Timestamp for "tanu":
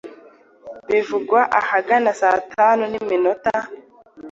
2.53-2.83